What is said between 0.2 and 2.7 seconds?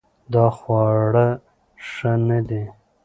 دا خواړه ښه نه دي